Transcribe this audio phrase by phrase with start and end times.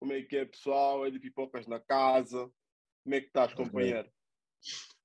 [0.00, 1.06] Como é que é, pessoal?
[1.06, 2.50] É de pipocas na casa.
[3.04, 4.10] Como é que estás, companheiro?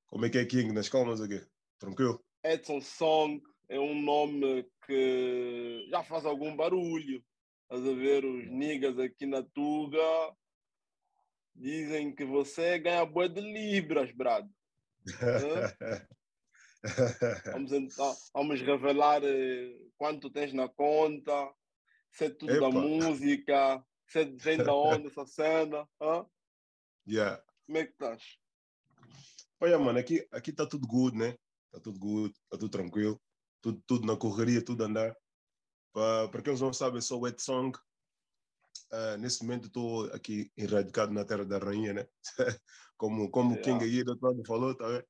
[0.07, 1.45] Como é que é King nas calmas aqui?
[1.77, 2.23] Tranquilo?
[2.43, 7.23] Edson Song é um nome que já faz algum barulho.
[7.63, 10.33] Estás a ver os niggas aqui na Tuga
[11.55, 14.49] dizem que você ganha boa de libras, brado.
[17.53, 21.53] vamos, então, vamos revelar eh, quanto tens na conta,
[22.11, 22.61] se é tudo Epa.
[22.61, 25.87] da música, é vem da onde essa cena.
[26.01, 26.25] Hã?
[27.07, 27.43] Yeah.
[27.65, 28.37] Como é que estás?
[29.59, 31.37] Olha, mano, aqui, aqui tá tudo good, né?
[31.71, 33.21] Tá tudo good, tá tudo tranquilo,
[33.61, 35.15] tudo, tudo na correria, tudo andar.
[35.93, 37.77] Para quem não sabe, eu sou o Ed Song.
[38.91, 42.07] Uh, nesse momento estou aqui erradicado na Terra da Rainha, né?
[42.97, 43.63] como como yeah.
[43.63, 45.05] King aí do outro falou, tá vendo?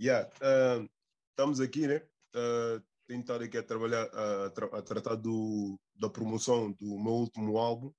[0.00, 0.28] Yeah.
[0.38, 0.88] Uh,
[1.30, 1.96] estamos aqui, né?
[2.34, 7.12] Uh, tenho estado aqui a trabalhar, a, tra a, tratar do, da promoção do meu
[7.12, 7.92] último álbum.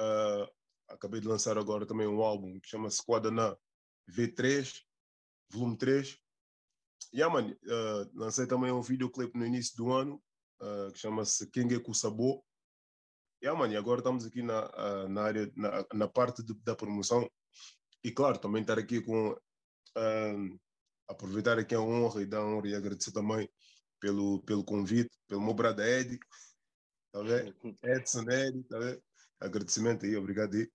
[0.00, 0.48] Uh,
[0.88, 3.54] acabei de lançar agora também um álbum que chama-se Quadana
[4.10, 4.82] V3,
[5.50, 6.18] volume 3.
[7.12, 10.22] E yeah, man, uh, lancei também um videoclipe no início do ano
[10.62, 12.42] uh, que chama-se Quem é Sabor.
[13.42, 17.30] Yeah, man, e agora estamos aqui na, na área, na, na parte de, da promoção.
[18.02, 19.36] E claro, também estar aqui com.
[21.08, 23.48] aproveitar aqui a honra e dar honra e agradecer também
[23.98, 26.18] pelo, pelo convite, pelo meu brother Ed,
[27.12, 27.54] tá vendo?
[27.82, 29.02] Edson Ed, tá vendo?
[29.40, 30.68] Agradecimento aí, obrigado aí.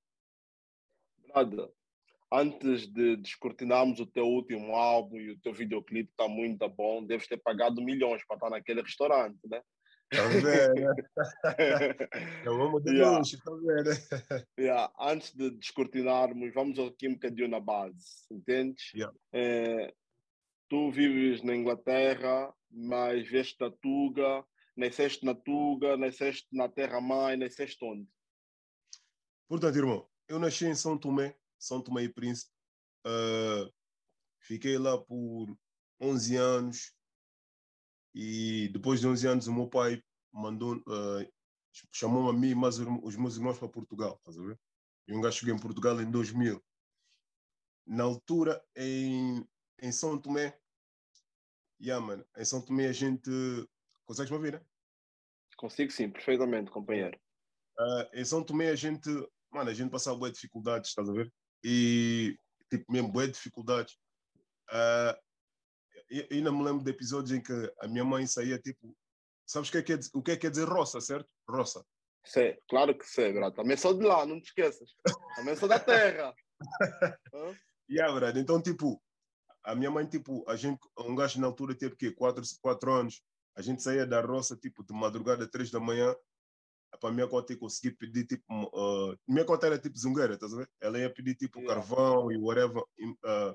[1.27, 1.69] Brother,
[2.31, 7.27] antes de descortinarmos o teu último álbum e o teu videoclipe está muito bom, deves
[7.27, 9.61] ter pagado milhões para estar naquele restaurante, né?
[10.09, 10.45] Tá vendo?
[12.45, 13.17] é o homem de yeah.
[13.17, 13.89] luxo, tá vendo?
[14.59, 14.93] Yeah.
[14.99, 18.93] Antes de descortinarmos, vamos aqui um bocadinho na base, entendes?
[18.93, 19.15] Yeah.
[19.33, 19.93] É,
[20.69, 27.83] tu vives na Inglaterra, mas veste na Tuga, nasceste na Tuga, nasceste na Terra-Mãe, nasceste
[27.83, 28.07] onde?
[29.47, 32.51] Portanto, irmão, eu nasci em São Tomé, São Tomé e Príncipe.
[33.05, 33.71] Uh,
[34.39, 35.55] fiquei lá por
[35.99, 36.95] 11 anos
[38.13, 41.33] e depois de 11 anos o meu pai mandou, uh,
[41.91, 44.59] chamou-me a mim e mais os meus irmãos para Portugal, estás a ver?
[45.07, 46.63] E um gajo cheguei em Portugal em 2000.
[47.85, 49.47] Na altura, em,
[49.79, 50.59] em São Tomé,
[51.79, 53.29] yeah, man, em São Tomé a gente...
[54.05, 54.65] Consegues me ouvir, né?
[55.57, 57.19] Consigo sim, perfeitamente, companheiro.
[57.77, 59.09] Uh, em São Tomé a gente
[59.55, 61.31] mano, a gente passava boas dificuldades, estás a ver?
[61.63, 62.37] E,
[62.69, 63.95] tipo, mesmo boas dificuldades.
[64.69, 65.15] Uh,
[66.09, 68.95] e, ainda me lembro de episódios em que a minha mãe saía, tipo,
[69.47, 71.29] sabes o que é, que é, o que é, que é dizer roça, certo?
[71.49, 71.83] Roça.
[72.25, 73.55] Sei, claro que sei, brother.
[73.55, 74.95] Também sou de lá, não te esqueças.
[75.35, 76.33] Também sou da terra.
[77.87, 78.41] e yeah, brother.
[78.41, 79.01] Então, tipo,
[79.63, 83.23] a minha mãe, tipo, a gente, um gajo na altura teve que quatro, quatro anos,
[83.55, 86.13] a gente saía da roça, tipo, de madrugada, três da manhã,
[86.99, 88.43] para a minha conta conseguir pedir tipo.
[88.49, 90.69] Uh, minha conta era tipo zungueira, estás a ver?
[90.79, 91.75] Ela ia pedir tipo yeah.
[91.75, 92.83] carvão e whatever.
[92.99, 93.53] Uh,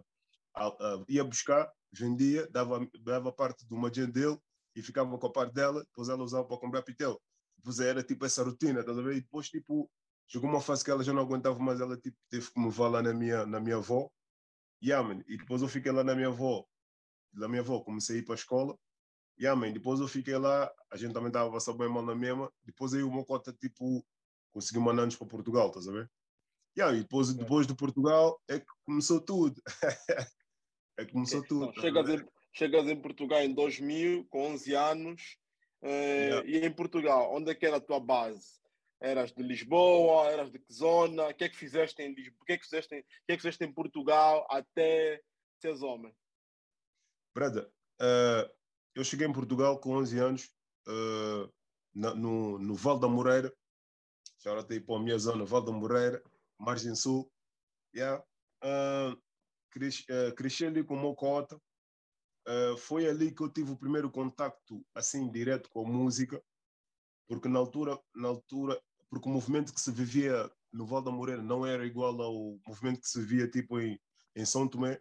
[0.56, 4.38] uh, ia buscar, vendia, dava, dava parte do margem dele
[4.74, 7.20] e ficava com a parte dela, depois ela usava para comprar pitel.
[7.56, 9.16] Depois era tipo essa rotina, estás a ver?
[9.16, 9.90] E depois tipo,
[10.26, 12.88] chegou uma fase que ela já não aguentava mais, ela tipo, teve que me levar
[12.88, 14.08] lá na minha, na minha avó.
[14.82, 15.22] Yeah, man.
[15.28, 16.64] E depois eu fiquei lá na minha avó.
[17.32, 18.78] Da minha avó, comecei a ir para a escola
[19.40, 22.52] Yeah, man, depois eu fiquei lá, a gente também estava passando bem mal na mesma.
[22.62, 24.04] Depois aí o meu cota, tipo,
[24.52, 26.10] conseguiu mandar-nos para Portugal, estás a ver?
[26.76, 29.60] Yeah, e depois, depois de Portugal é que começou tudo.
[30.98, 31.70] é que começou tudo.
[31.70, 35.38] Então, chegas, em, chegas em Portugal em 2000, com 11 anos,
[35.82, 36.48] eh, yeah.
[36.48, 38.60] e em Portugal, onde é que era a tua base?
[39.00, 41.28] Eras de Lisboa, eras de que zona?
[41.28, 42.42] O que é que fizeste em Lisboa?
[42.42, 45.22] O que é que fizeste em, que é que fizeste em Portugal até
[45.58, 46.14] seres homem?
[47.34, 47.70] Brother,
[48.02, 48.59] uh,
[48.94, 50.50] eu cheguei em Portugal com 11 anos,
[50.88, 51.52] uh,
[51.94, 53.52] na, no, no Val da Moreira,
[54.38, 56.22] já aí para a minha zona, Val da Moreira,
[56.58, 57.30] Margem Sul.
[57.94, 58.24] Yeah.
[58.62, 59.20] Uh,
[59.70, 61.60] cresci, uh, cresci ali com Mocota.
[62.48, 66.42] Uh, foi ali que eu tive o primeiro contacto assim direto com a música,
[67.28, 68.80] porque na altura, na altura,
[69.10, 73.00] porque o movimento que se vivia no Val da Moreira não era igual ao movimento
[73.00, 74.00] que se via tipo em,
[74.34, 75.00] em São Tomé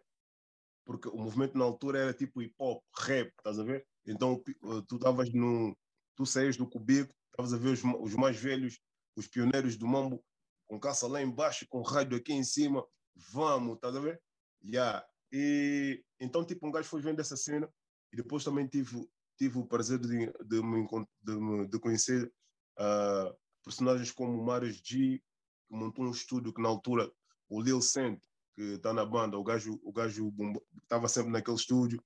[0.86, 3.86] porque o movimento na altura era tipo hip hop, rap, estás a ver?
[4.06, 5.76] Então eh, tu estavas no.
[6.16, 8.80] Tu saías do cubico, estavas a ver os, os mais velhos,
[9.16, 10.24] os pioneiros do mambo,
[10.68, 12.86] com caça lá embaixo, com rádio aqui em cima,
[13.32, 14.22] vamos, estás a ver?
[14.64, 15.06] Yeah.
[15.32, 17.72] E então, tipo, um gajo foi vendo essa cena
[18.12, 20.88] e depois também tive, tive o prazer de, de, me,
[21.22, 22.32] de, de conhecer
[22.78, 25.22] uh, personagens como o Marius G,
[25.68, 27.12] que montou um estúdio que na altura
[27.48, 28.20] o Lil Sent
[28.60, 30.34] que está na banda, o gajo, o gajo
[30.84, 32.04] estava sempre naquele estúdio.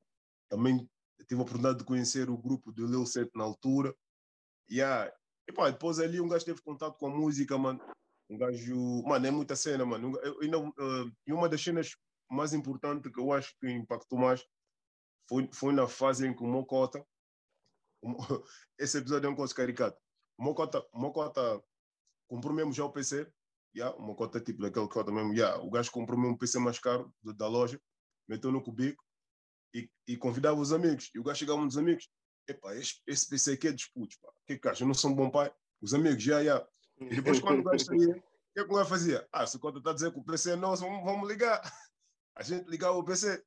[0.48, 0.88] Também
[1.28, 3.96] tive a oportunidade de conhecer o grupo do Lil Set na altura.
[4.70, 5.12] Yeah.
[5.48, 7.82] E pá, depois ali um gajo teve contato com a música, mano.
[8.30, 9.02] Um gajo.
[9.02, 10.16] Mano, é muita cena, mano.
[10.22, 11.96] Eu, eu, uh, e uma das cenas
[12.30, 14.46] mais importantes que eu acho que impactou mais
[15.28, 17.04] foi, foi na fase em que o Mocota.
[18.78, 20.00] Esse episódio é um coisa caricato.
[20.38, 21.64] O Mocota, Mocota
[22.28, 23.28] comprou mesmo já o PC.
[23.76, 25.34] Yeah, uma cota tipo daquele cota mesmo.
[25.34, 27.82] Yeah, o gajo comprou mesmo um PC mais caro da loja,
[28.28, 29.04] meteu no cubico
[29.74, 31.10] e, e convidava os amigos.
[31.14, 32.08] E o gajo chegava nos amigos:
[32.48, 34.30] Epá, esse, esse PC aqui é disputos, pá.
[34.46, 35.52] Que é que Eu não sou um bom pai.
[35.82, 36.66] Os amigos, já, já.
[37.00, 38.14] E depois, quando o gajo saía, o
[38.54, 39.28] que é que o gajo fazia?
[39.32, 41.62] Ah, se o conta está a dizer que o PC é nosso, vamos, vamos ligar.
[42.36, 43.44] A gente ligava o PC.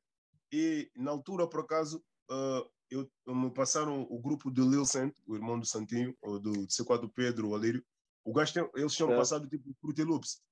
[0.53, 5.35] E na altura, por acaso, uh, eu, me passaram o grupo do Lil Sant, o
[5.35, 7.85] irmão do Santinho, ou do C4 do Pedro, o Alírio.
[8.27, 9.17] O gajo tem, eles tinham é.
[9.17, 10.43] passado tipo Fruity Loops.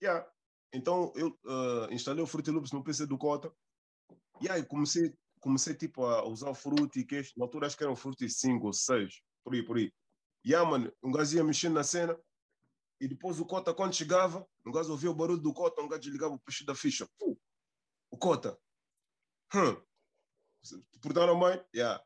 [0.00, 0.24] Yeah.
[0.72, 3.52] Então eu uh, instalei o Fruity Loops no PC do Cota.
[4.40, 7.96] E aí comecei, comecei tipo a usar o Fruity, que na altura acho que eram
[7.96, 9.92] Fruity 5 ou 6, por aí, por aí.
[10.44, 12.16] E yeah, mano, um gajo ia mexendo na cena.
[13.00, 16.08] E depois o Cota, quando chegava, um gajo ouvia o barulho do Cota, um gajo
[16.08, 17.08] ligava o peixe da ficha.
[17.18, 17.36] Puh,
[18.08, 18.56] o Cota.
[19.52, 19.82] Hum.
[21.02, 21.60] Portaram mãe?
[21.74, 22.00] Yeah.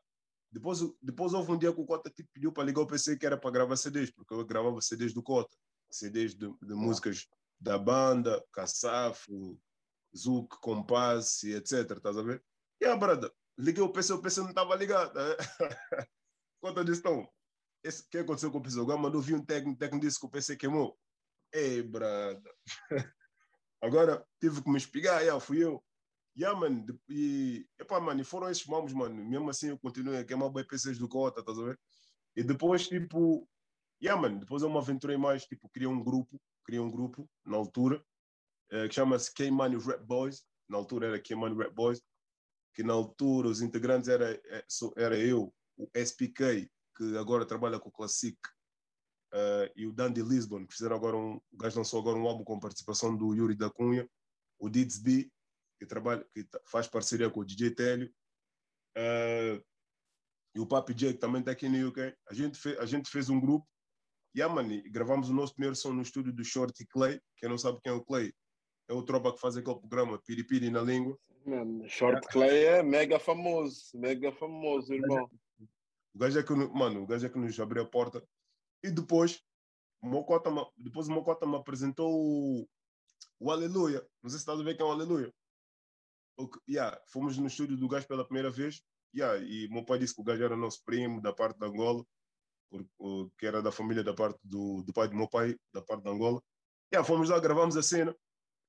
[0.55, 3.25] Depois, depois houve um dia que o Cota tipo, pediu para ligar o PC que
[3.25, 5.53] era para gravar CDs, porque eu gravava CDs do Cota.
[5.91, 7.27] CDs de, de músicas
[7.59, 9.59] da banda, Caçafo,
[10.15, 11.91] Zuc, Compass, etc.
[11.91, 12.41] Estás a ver?
[12.79, 15.11] E a brada, liguei o PC, o PC não estava ligado.
[16.63, 18.79] Cota disse, então, o que aconteceu com o PC?
[18.79, 20.97] O gajo mandou vir um técnico, o técnico disse que o PC queimou.
[21.51, 22.49] Ei, brada.
[23.83, 25.83] Agora tive que me espigar, yeah, fui eu.
[26.37, 26.59] Yeah,
[27.09, 29.23] e, e foram esses mamos, mano.
[29.23, 31.79] Mesmo assim eu continuei a queimar bem PCs do Cota, estás a ver?
[32.35, 33.47] E depois, tipo,
[34.01, 38.03] yeah, depois eu me aventurei mais, tipo, criei um grupo, criei um grupo na altura,
[38.69, 40.43] eh, que chama-se K-Money Rap Boys.
[40.67, 42.01] Na altura era K-Money Rap Boys,
[42.73, 44.65] que na altura os integrantes era, eh,
[44.97, 48.37] era eu, o SPK, que agora trabalha com o Classic,
[49.33, 51.35] uh, e o Dandy Lisbon, que fizeram agora um.
[51.51, 54.09] O gajo lançou agora um álbum com participação do Yuri da Cunha,
[54.59, 55.31] o B,
[55.79, 58.13] que, trabalha, que faz parceria com o DJ Télio,
[58.97, 59.63] uh,
[60.55, 62.15] e o Papi J, que também está aqui no UK.
[62.29, 63.67] A gente, fez, a gente fez um grupo,
[64.33, 67.19] e yeah, man, gravamos o nosso primeiro som no estúdio do Shorty Clay.
[67.37, 68.33] Quem não sabe quem é o Clay,
[68.89, 71.17] é o tropa que faz aquele programa Piripiri na língua.
[71.45, 75.29] Man, Short Clay é mega famoso, mega famoso, irmão.
[76.13, 78.25] O gajo é que, mano, o gajo é que nos abriu a porta.
[78.81, 79.41] E depois,
[80.01, 82.67] o Mocota, depois o Mocota me apresentou o,
[83.39, 83.99] o Aleluia.
[84.23, 85.33] Não sei se estás a ver quem é o Aleluia.
[86.37, 88.81] O, yeah, fomos no estúdio do gajo pela primeira vez.
[89.13, 92.05] Yeah, e meu pai disse que o gajo era nosso primo da parte da Angola,
[93.37, 96.11] que era da família da parte do, do pai do meu pai, da parte da
[96.11, 96.41] Angola.
[96.93, 98.15] Yeah, fomos lá, gravamos a cena.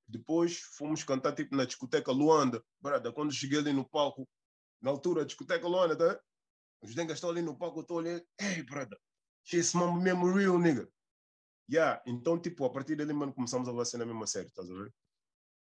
[0.08, 2.64] Depois fomos cantar tipo na discoteca Luanda.
[2.80, 4.28] Brada, quando cheguei ali no palco,
[4.80, 6.20] na altura, a discoteca Luanda, tá?
[6.80, 8.98] Os dengas estão ali no palco, eu estou ali, ei, brother,
[9.52, 10.88] esse mambo mesmo real, nigga.
[11.68, 14.48] Yeah, então, tipo, a partir dali, mano, começamos a levar a cena mesmo a sério,
[14.48, 14.94] estás a ver?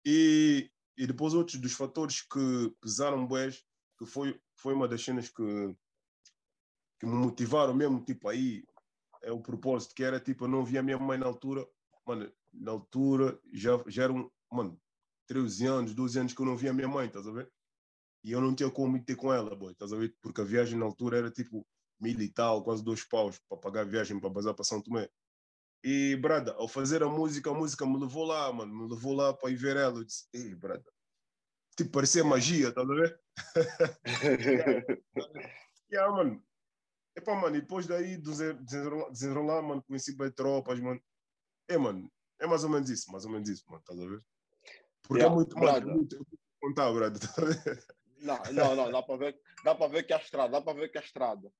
[0.04, 3.64] E, e depois outros dos fatores que pesaram boés,
[3.99, 5.76] que foi, foi uma das cenas que,
[7.00, 8.64] que me motivaram mesmo, tipo, aí,
[9.23, 11.67] é o propósito, que era, tipo, eu não via a minha mãe na altura,
[12.06, 14.81] mano, na altura já, já eram, mano,
[15.26, 17.50] 13 anos, 12 anos que eu não via a minha mãe, estás a ver?
[18.23, 20.14] E eu não tinha como ir ter com ela, boy, estás a ver?
[20.20, 21.67] Porque a viagem na altura era tipo
[22.00, 25.08] mil e tal, quase dois paus para pagar a viagem para bazar para São Tomé.
[25.86, 29.34] E, brada, ao fazer a música, a música me levou lá, mano, me levou lá
[29.34, 29.98] para ir ver ela.
[29.98, 30.82] Eu disse, ei, brada,
[31.76, 33.20] tipo, parecia magia, estás a ver?
[35.93, 36.43] yeah, mano.
[37.14, 40.98] Epá, mano, e depois daí desenrolar, desenrolar mano, conheci bem tropas, mano.
[41.69, 42.10] É, mano,
[42.41, 44.24] é mais ou menos isso, mais ou menos isso, mano, estás a ver?
[45.03, 46.26] Porque é yeah, é muito, mano, é muito,
[46.62, 47.84] contar, brada, estás a ver?
[48.20, 50.72] Não, não, não, dá para ver, dá para ver que é a estrada, dá para
[50.72, 51.53] ver que é a estrada.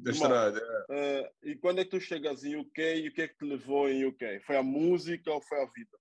[0.00, 0.58] Da estrada,
[0.88, 1.20] é.
[1.20, 3.44] Uh, e quando é que tu chegas em UK e o que é que te
[3.44, 4.40] levou em UK?
[4.40, 5.98] Foi a música ou foi a vida?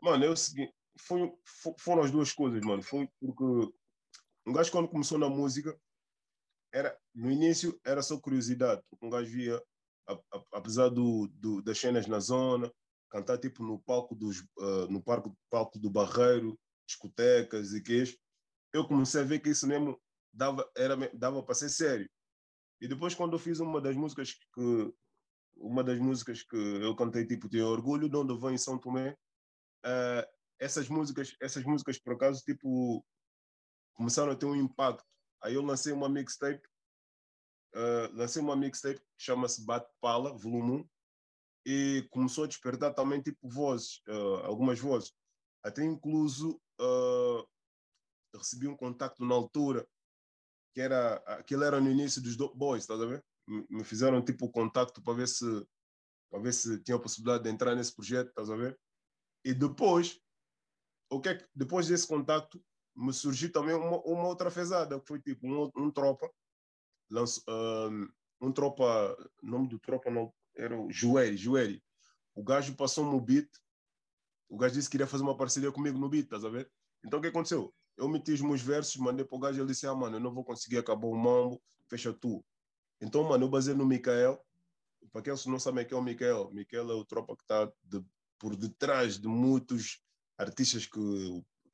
[0.00, 1.32] Mano, eu segui, foi,
[1.78, 2.82] foram as duas coisas, mano.
[2.82, 3.72] Foi porque
[4.46, 5.76] um gajo quando começou na música,
[6.72, 9.60] era, no início era só curiosidade, porque um gajo via,
[10.06, 12.72] a, a, apesar do, do, das cenas na zona,
[13.10, 18.16] cantar tipo no palco, dos, uh, no parque, palco do Barreiro, discotecas e queijo,
[18.72, 20.00] eu comecei a ver que isso mesmo
[20.36, 22.08] dava, era, dava para ser sério.
[22.80, 24.94] E depois, quando eu fiz uma das músicas que
[25.56, 28.78] uma das músicas que eu cantei, tipo, Tenho Orgulho, de onde eu venho em São
[28.78, 29.16] Tomé,
[29.84, 30.26] uh,
[30.58, 33.02] essas músicas, essas músicas, por acaso, tipo,
[33.94, 35.04] começaram a ter um impacto.
[35.42, 36.68] Aí eu lancei uma mixtape,
[37.74, 40.88] uh, lancei uma mixtape que chama-se Bate Pala, volume 1,
[41.68, 45.12] e começou a despertar também, tipo, vozes, uh, algumas vozes.
[45.62, 46.60] Até incluso
[48.34, 49.88] recebi um contacto na altura,
[50.76, 53.24] que era, aquilo era no início dos Dope Boys, estás a ver?
[53.48, 55.66] Me fizeram tipo o contacto para ver se,
[56.30, 58.78] para ver se tinha a possibilidade de entrar nesse projeto, estás a ver?
[59.42, 60.20] E depois,
[61.10, 62.62] o que é que, depois desse contacto,
[62.94, 66.30] me surgiu também uma, uma outra fezada, que foi tipo um, um tropa,
[67.10, 68.08] lanço, um,
[68.42, 71.82] um tropa, nome do tropa não, era o Jueri, Jueri.
[72.34, 73.48] O gajo passou-me o beat,
[74.46, 76.70] o gajo disse que queria fazer uma parceria comigo no beat, estás a ver?
[77.02, 77.74] Então o que aconteceu?
[77.96, 80.20] Eu meti os meus versos, mandei para o gajo e ele disse: Ah, mano, eu
[80.20, 82.44] não vou conseguir acabar o mambo, fecha tu.
[83.00, 84.40] Então, mano, eu basei no Mikael.
[85.12, 87.72] Para aqueles que não sabem quem é o Mikael, Mikael é o tropa que está
[87.84, 88.04] de,
[88.38, 90.02] por detrás de muitos
[90.38, 91.00] artistas que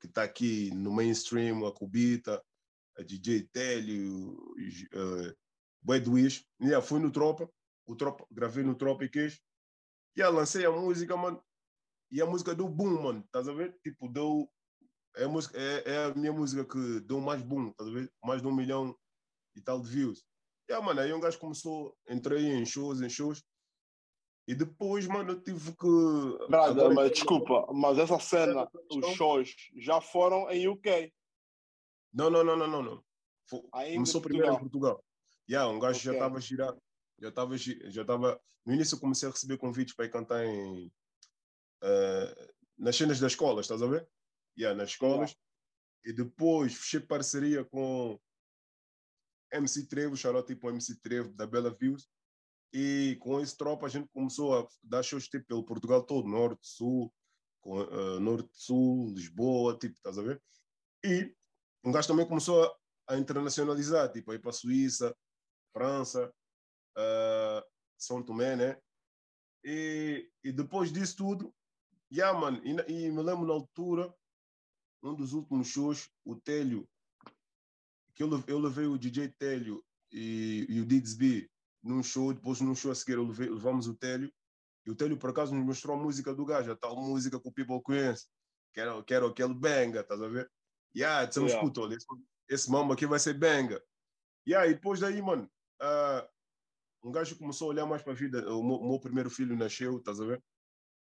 [0.03, 2.43] que está aqui no mainstream, a Cubita,
[2.97, 5.33] a DJ Telly, uh,
[5.81, 6.45] Boy Wish.
[6.61, 7.49] Yeah, fui no Tropa,
[7.85, 9.39] o Tropa, gravei no Tropa e queijo.
[10.13, 11.41] E yeah, lancei a música, mano.
[12.11, 13.23] E a música deu boom, mano.
[13.25, 13.79] Estás a ver?
[13.81, 14.51] Tipo, deu.
[15.15, 18.11] É a, música, é, é a minha música que deu mais boom, ver?
[18.23, 18.95] Mais de um milhão
[19.55, 20.19] e tal de views.
[20.67, 23.43] E yeah, mano, aí um gajo começou, entrei em shows, em shows.
[24.47, 26.47] E depois, mano, eu tive que.
[26.49, 31.13] Brada, mas desculpa, mas essa cena, os shows já foram em UK.
[32.13, 32.83] Não, não, não, não, não.
[32.83, 33.03] não.
[33.47, 33.61] Foi,
[33.93, 35.03] começou primeiro em Portugal.
[35.49, 36.11] Yeah, um gajo okay.
[36.11, 36.81] já estava girado.
[37.19, 38.41] Já estava, já estava.
[38.65, 40.87] No início eu comecei a receber convites para ir cantar em.
[41.83, 44.07] Uh, nas cenas das escolas, estás a ver?
[44.57, 45.31] Yeah, nas escolas.
[45.31, 45.43] Yeah.
[46.05, 48.19] E depois fechei parceria com
[49.51, 52.09] MC Trevo, xarote tipo MC Trevo da Bela Views.
[52.73, 56.65] E com esse tropa a gente começou a dar shows tipo pelo Portugal todo, norte,
[56.67, 57.13] sul,
[57.61, 60.41] com, uh, norte, sul, Lisboa, tipo, estás a ver?
[61.03, 61.33] E
[61.83, 65.15] um gajo também começou a, a internacionalizar, tipo, a ir para a Suíça,
[65.71, 66.33] França,
[66.97, 67.63] uh,
[67.97, 68.77] São Tomé, né?
[69.63, 71.55] E, e depois disso tudo,
[72.11, 74.13] yeah, man, e, e me lembro na altura,
[75.03, 76.87] um dos últimos shows, o Telho,
[78.15, 81.49] que eu, eu levei o DJ Telho e, e o Didsby
[81.83, 84.31] num show, depois num show a seguir levei, levamos o Télio,
[84.85, 87.47] e o Télio por acaso nos mostrou a música do gajo, a tal música que
[87.47, 88.27] o people conhece,
[88.73, 90.49] que era, que era aquele banga, estás a ver?
[90.95, 91.67] E yeah, dissemos, yeah.
[91.67, 92.05] puto, olha, esse,
[92.49, 93.83] esse mambo aqui vai ser banga.
[94.47, 95.49] Yeah, e depois daí, mano,
[95.81, 96.27] uh,
[97.07, 99.97] um gajo começou a olhar mais para a vida, o meu, meu, primeiro filho nasceu,
[99.97, 100.43] estás a ver?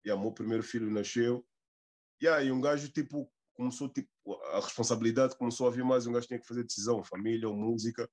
[0.05, 1.45] Yeah, o meu primeiro filho nasceu.
[2.21, 4.10] Yeah, e um gajo, tipo, começou, tipo,
[4.53, 8.10] a responsabilidade começou a vir mais, um gajo tinha que fazer decisão, família ou música.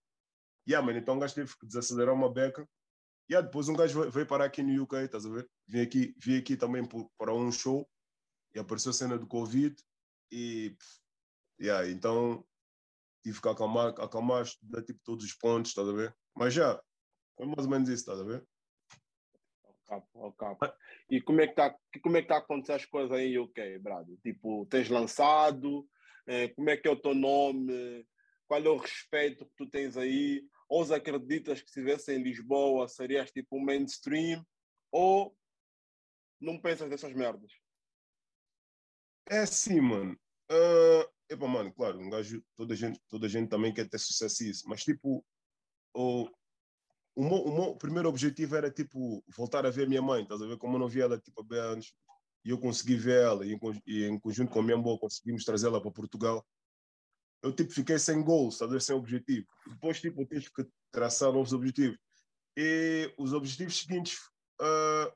[0.69, 2.69] Yeah, man, então um gajo teve que desacelerar uma beca.
[3.29, 5.49] E yeah, depois um gajo veio parar aqui no UK, estás a ver?
[5.67, 7.89] Vim aqui, vim aqui também por, para um show
[8.55, 9.77] e apareceu a cena do Covid
[10.33, 10.77] e
[11.61, 12.45] yeah, então
[13.23, 16.17] tive que acalmar, acalmar, estudar tipo todos os pontos, estás a ver?
[16.35, 16.81] Mas já,
[17.37, 18.47] foi mais ou menos isso, estás a ver?
[19.91, 20.73] Capo, capo.
[21.11, 24.17] E como é que está como é que tá acontecendo as coisas aí UK, Brado?
[24.23, 25.85] Tipo, tens lançado,
[26.29, 28.07] eh, como é que é o teu nome,
[28.47, 30.45] qual é o respeito que tu tens aí?
[30.69, 34.47] Ou acreditas que se estivesse em Lisboa serias tipo um mainstream?
[34.93, 35.37] Ou
[36.41, 37.51] não pensas dessas merdas?
[39.29, 40.17] É assim, mano.
[40.53, 44.69] Uh, epa, mano, claro, um gajo, toda gente, toda gente também quer ter sucesso isso,
[44.69, 45.25] mas tipo,
[45.93, 46.29] o,
[47.21, 50.47] o, meu, o meu primeiro objetivo era tipo voltar a ver minha mãe, estás a
[50.47, 51.95] ver como eu não via ela tipo há bem anos,
[52.45, 55.81] e eu consegui ver ela, e e em conjunto com a minha avó conseguimos trazê-la
[55.81, 56.45] para Portugal
[57.43, 59.47] eu tipo fiquei sem goals, sabe, sem objetivo.
[59.67, 61.99] Depois tipo eu tive que traçar novos objetivos.
[62.57, 64.19] E os objetivos seguintes
[64.61, 65.13] uh,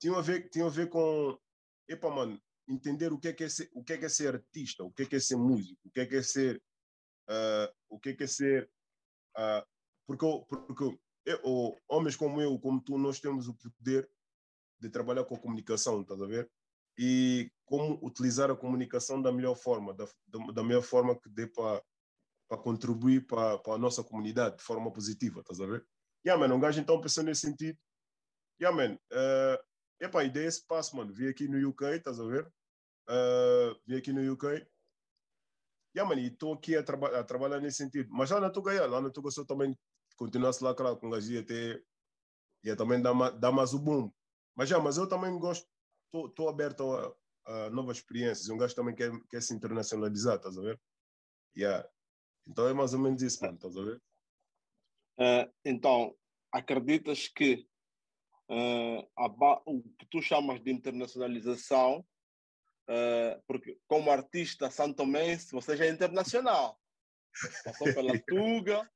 [0.00, 1.38] tinham a ver tinham a ver com
[1.88, 4.34] epa mano, entender o que é que é ser, o que é que é ser
[4.34, 6.62] artista, o que é que é ser músico, o que é que é ser
[7.30, 8.70] uh, o que é que é ser
[9.38, 9.73] uh,
[10.06, 14.08] porque porque eu, homens como eu, como tu, nós temos o poder
[14.78, 16.50] de trabalhar com a comunicação, estás a ver?
[16.98, 20.06] e como utilizar a comunicação da melhor forma, da,
[20.52, 21.82] da melhor forma que dê para
[22.62, 25.84] contribuir para a nossa comunidade de forma positiva, estás a ver?
[26.24, 27.78] Yeah, man, um gajo então pensando nesse sentido.
[28.60, 29.62] Yeah, man, uh,
[30.00, 31.12] epa, a ideia é esse passo, mano.
[31.12, 32.46] Vim aqui no UK, estás a ver?
[33.08, 34.66] Uh, vim aqui no UK.
[35.94, 38.08] Yeah, man, e estou aqui a, traba a, trabalhar nesse sentido.
[38.12, 39.76] Mas lá na Tuga, yeah, lá na Tuga só também
[40.16, 41.84] continuasse lá, claro, com o gajo ia ter,
[42.62, 44.10] ia também dar, dar mais o boom.
[44.54, 45.68] Mas já, mas eu também gosto
[46.22, 47.16] estou aberto a,
[47.46, 48.48] a, novas experiências.
[48.48, 50.80] Um gajo também quer, quer se internacionalizar, estás a ver?
[51.56, 51.88] Yeah.
[52.46, 54.02] Então é mais ou menos isso, mano, estás a ver?
[55.18, 56.16] Uh, então,
[56.52, 57.66] acreditas que
[58.48, 62.04] uh, a, o que tu chamas de internacionalização,
[62.88, 66.80] uh, porque como artista santomense, você já é internacional.
[67.64, 68.88] Passou pela Tuga,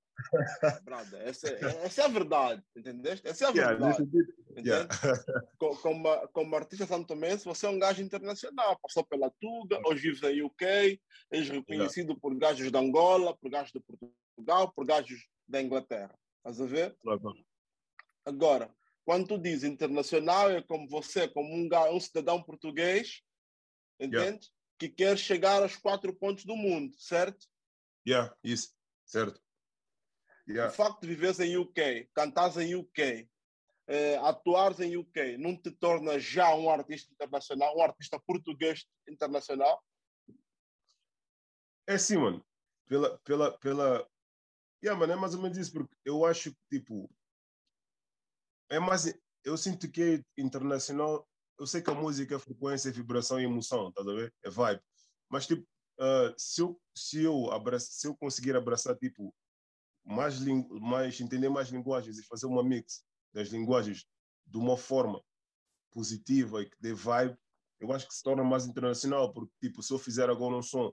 [0.83, 3.27] Brada, essa, é, essa é a verdade, entendeste?
[3.27, 4.09] Essa é a verdade.
[4.57, 4.89] Yeah,
[5.59, 10.47] como, como artista santomense, você é um gajo internacional, passou pela Tuga, hoje vive na
[10.47, 12.21] UK, és reconhecido yeah.
[12.21, 16.19] por gajos de Angola, por gajos de Portugal, por gajos da Inglaterra.
[16.39, 16.97] Estás a ver?
[18.25, 18.75] Agora,
[19.09, 23.23] Quando tu diz internacional, é como você, como um, um cidadão português,
[23.99, 24.19] entende?
[24.19, 24.39] Yeah.
[24.79, 27.47] Que quer chegar aos quatro pontos do mundo, certo?
[28.07, 28.75] Yeah, isso,
[29.07, 29.41] certo.
[30.49, 30.73] Yeah.
[30.73, 33.29] O facto de viveres em UK, cantares em UK,
[33.87, 39.85] eh, atuares em UK, não te torna já um artista internacional, um artista português internacional?
[41.87, 42.45] É sim, mano.
[42.87, 44.09] Pela, pela, pela...
[44.83, 47.11] Yeah, mano, é mais ou menos isso, porque eu acho que, tipo,
[48.71, 49.13] é mais...
[49.45, 51.29] Eu sinto que é internacional,
[51.59, 54.33] eu sei que a música é frequência, vibração e emoção, tá a ver?
[54.43, 54.81] É vibe.
[55.29, 55.63] Mas, tipo,
[55.99, 59.35] uh, se, eu, se, eu abraço, se eu conseguir abraçar, tipo,
[60.09, 60.41] mais,
[60.81, 64.07] mais entender mais linguagens e fazer uma mix das linguagens
[64.47, 65.23] de uma forma
[65.93, 67.37] positiva e que dê vibe,
[67.79, 70.93] eu acho que se torna mais internacional, porque tipo, se eu fizer agora um som,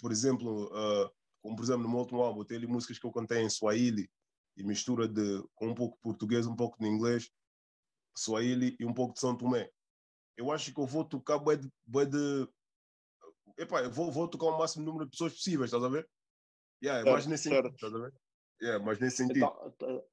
[0.00, 3.12] por exemplo, uh, como por exemplo no meu último álbum, tem ali músicas que eu
[3.12, 4.10] cantei em Swahili
[4.56, 7.30] e mistura de com um pouco de português, um pouco de inglês,
[8.16, 9.70] Swahili e um pouco de São Tomé.
[10.36, 12.48] Eu acho que eu vou tocar bué de, bué de
[13.56, 16.08] Epá, eu vou, vou tocar o máximo número de pessoas possíveis, estás a ver?
[16.82, 18.14] Yeah, é mais nesse sentido, estás a ver?
[18.62, 19.38] É, mas nesse sentido.
[19.38, 20.04] Então,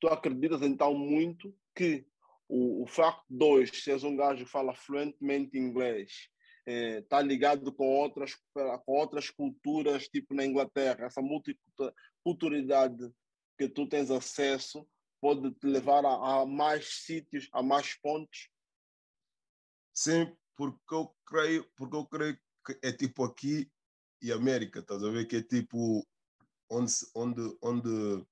[0.00, 2.06] tu acreditas então muito que
[2.48, 6.28] o, o facto de dois seres um gajo que fala fluentemente inglês
[6.66, 13.10] está eh, ligado com outras com outras culturas tipo na Inglaterra essa multiculturalidade
[13.58, 14.86] que tu tens acesso
[15.20, 18.48] pode te levar a, a mais sítios a mais pontos
[19.94, 23.70] sim porque eu creio porque eu creio que é tipo aqui
[24.22, 26.06] e América estás a ver que é tipo
[26.70, 28.26] onde, onde, onde,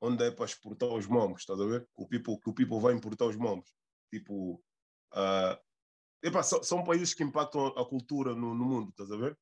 [0.00, 1.88] onde é para exportar os mamos, estás a ver?
[1.96, 3.72] O people, que o people vai importar os mamos.
[4.12, 4.62] Tipo,
[5.14, 5.58] uh,
[6.22, 9.38] epa, são, são, países que impactam a cultura no, no mundo, estás a ver?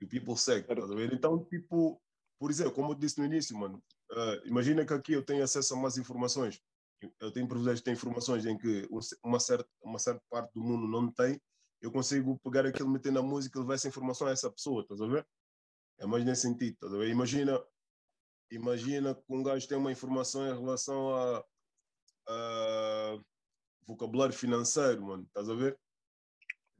[0.00, 1.12] E o people segue, estás a ver?
[1.12, 2.00] Então, tipo,
[2.38, 3.82] por exemplo, como eu disse no início, mano,
[4.12, 6.60] uh, imagina que aqui eu tenho acesso a mais informações.
[7.20, 8.88] Eu tenho privilégio de ter informações em que
[9.22, 11.40] uma certa, uma certa parte do mundo não tem.
[11.80, 15.00] Eu consigo pegar aquilo, meter na música e levar essa informação a essa pessoa, estás
[15.00, 15.26] a ver?
[15.98, 17.62] É mais nesse sentido, tá Imagina,
[18.50, 21.44] imagina que um gajo tem uma informação em relação a,
[22.28, 23.18] a
[23.86, 25.78] vocabulário financeiro, mano, estás a ver?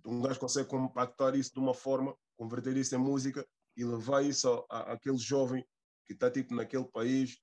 [0.05, 4.67] Um gajo consegue compactar isso de uma forma, converter isso em música e levar isso
[4.71, 5.67] a, àquele jovem
[6.07, 7.39] que está tipo naquele país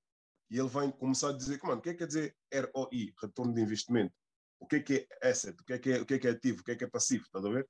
[0.50, 3.54] e ele vai começar a dizer, mano, o que é que quer dizer ROI, retorno
[3.54, 4.14] de investimento?
[4.60, 5.60] O que é que é asset?
[5.60, 6.62] O que é que é, o que é, que é ativo?
[6.62, 7.26] O que é que é passivo?
[7.26, 7.68] Estás a ver?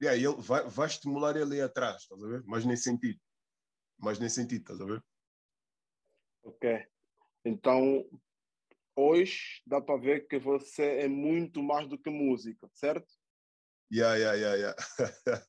[0.00, 2.42] E aí ele vai, vai estimular ele atrás, estás a ver?
[2.46, 3.20] Mas nesse sentido.
[3.98, 5.02] Mas nesse sentido, estás a ver?
[6.42, 6.86] Ok.
[7.44, 8.08] Então,
[8.94, 13.08] hoje dá para ver que você é muito mais do que música, certo?
[13.92, 14.76] Yeah, yeah, yeah, yeah.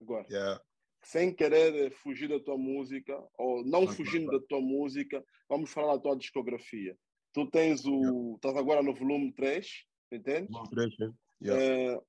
[0.00, 0.62] Agora, yeah.
[1.02, 6.02] sem querer fugir da tua música, ou não fugindo da tua música, vamos falar da
[6.02, 6.96] tua discografia.
[7.32, 8.00] Tu tens o.
[8.00, 8.34] Yeah.
[8.36, 9.68] Estás agora no volume 3,
[10.12, 10.48] entende?
[10.50, 10.94] Volume 3,
[11.42, 11.62] yeah.
[11.62, 12.00] É,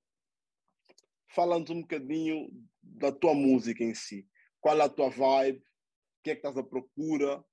[1.33, 2.49] Fala-nos um bocadinho
[2.81, 4.27] da tua música em si.
[4.59, 5.59] Qual é a tua vibe?
[5.59, 7.43] O que é que estás à procura?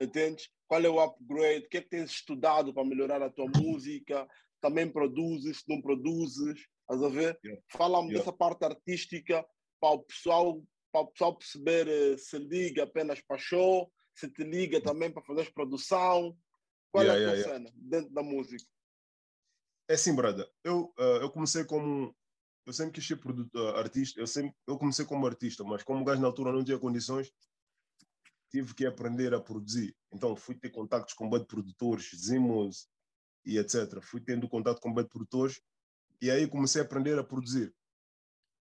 [0.00, 0.48] Entendes?
[0.66, 1.66] Qual é o upgrade?
[1.66, 4.26] O que é que tens estudado para melhorar a tua música?
[4.60, 6.66] Também produzes, não produzes?
[6.80, 7.38] Estás a ver?
[7.44, 7.62] Yeah.
[7.68, 8.18] Fala-me yeah.
[8.18, 9.46] dessa parte artística
[9.80, 14.42] para o pessoal, para o pessoal perceber eh, se liga apenas para show, se te
[14.42, 16.36] liga também para fazer produção.
[16.90, 18.64] Qual yeah, é a tua cena dentro da música?
[19.88, 20.48] É assim, brother.
[20.64, 22.14] Eu, uh, eu comecei como
[22.66, 26.04] eu sempre quis ser produtor, artista, eu sempre eu comecei como artista, mas como o
[26.04, 27.32] gajo na altura não tinha condições,
[28.50, 29.96] tive que aprender a produzir.
[30.12, 32.88] Então fui ter contactos com bad produtores, Zimos
[33.44, 34.02] e etc.
[34.02, 35.60] Fui tendo contato com bad produtores
[36.20, 37.72] e aí comecei a aprender a produzir.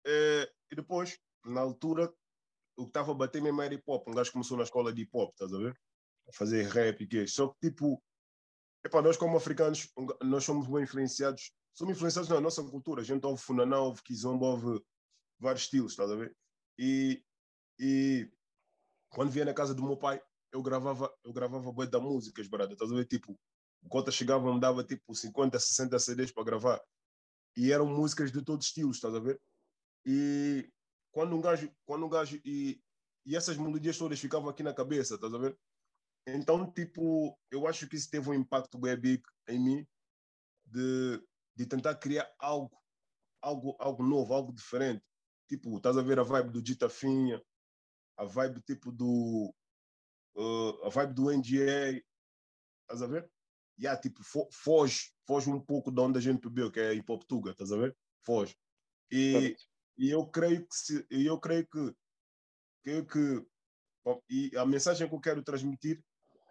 [0.05, 2.11] E, e depois, na altura,
[2.77, 4.07] o que estava a bater mesmo era hip hop.
[4.07, 5.77] Um gajo começou na escola de hip hop, estás a ver?
[6.29, 8.01] A fazer rap e que Só que tipo,
[9.03, 9.91] nós como africanos,
[10.23, 13.01] nós somos bem influenciados somos influenciados na nossa cultura.
[13.01, 14.83] A gente ouve Funaná, ouve Kizomba, ouve
[15.39, 16.35] vários estilos, estás a ver?
[16.77, 17.23] E,
[17.79, 18.29] e
[19.09, 22.73] quando via na casa do meu pai, eu gravava, eu gravava boi da músicas, barata,
[22.73, 23.05] estás a ver?
[23.05, 23.39] Tipo,
[23.81, 26.81] o Cota chegava me dava tipo 50, 60 CDs para gravar.
[27.55, 29.41] E eram músicas de todos os estilos, estás a ver?
[30.05, 30.69] E
[31.13, 32.81] quando um gajo, quando um gajo e,
[33.25, 35.57] e essas melodias todas ficavam aqui na cabeça, estás a ver?
[36.27, 39.87] Então, tipo, eu acho que isso teve um impacto bem big em mim
[40.65, 41.23] de
[41.59, 42.81] de tentar criar algo,
[43.41, 45.03] algo, algo novo, algo diferente.
[45.45, 47.43] Tipo, estás a ver a vibe do Dita Finha,
[48.17, 49.53] a vibe tipo do.
[50.37, 52.01] Uh, a vibe do NGA,
[52.83, 53.29] estás a ver?
[53.77, 56.93] E yeah, tipo, fo foge, foge um pouco de onde a gente bebeu, que é
[56.93, 57.97] hip hop tuga, estás a ver?
[58.23, 58.55] Foge.
[59.11, 59.57] E,
[59.97, 61.95] e eu creio que se, eu creio que,
[62.85, 63.45] que, que
[64.05, 66.01] bom, e a mensagem que eu quero transmitir,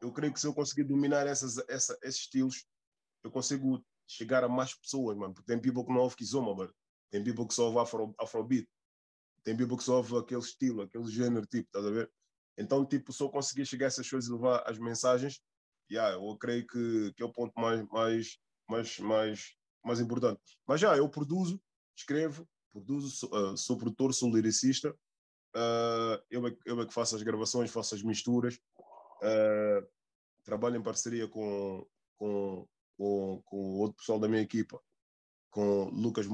[0.03, 2.67] eu creio que se eu conseguir dominar essas, essa, esses estilos,
[3.23, 5.35] eu consigo chegar a mais pessoas, mano.
[5.35, 6.75] Porque tem people que não ouve Kizoma, mano.
[7.11, 8.69] Tem people que só ouve afro, Afrobeat.
[9.45, 12.11] Tem people que só ouve aquele estilo, aquele gênero, tipo, estás a ver?
[12.57, 15.41] Então, tipo, só conseguir chegar a essas coisas e levar as mensagens,
[15.91, 20.41] yeah, eu creio que, que é o ponto mais, mais, mais, mais, mais importante.
[20.67, 21.61] Mas já, eu produzo,
[21.97, 27.15] escrevo, produzo, sou, uh, sou produtor, sou lyricista, uh, eu, é, eu é que faço
[27.15, 28.59] as gravações, faço as misturas,
[29.23, 29.87] uh,
[30.43, 34.83] trabalho em parceria com, com, com, com outro pessoal da minha equipa,
[35.51, 36.27] com Lucas,